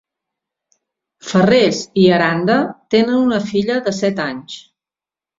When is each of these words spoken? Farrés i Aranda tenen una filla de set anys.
Farrés 1.31 1.81
i 2.03 2.05
Aranda 2.15 2.55
tenen 2.95 3.19
una 3.27 3.39
filla 3.51 3.77
de 3.89 3.93
set 3.99 4.23
anys. 4.25 4.57